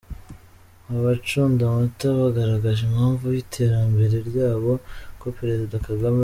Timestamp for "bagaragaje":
2.19-2.81